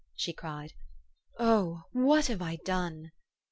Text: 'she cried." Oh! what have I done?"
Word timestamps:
'she 0.15 0.33
cried." 0.33 0.73
Oh! 1.37 1.83
what 1.91 2.25
have 2.25 2.41
I 2.41 2.55
done?" 2.55 3.11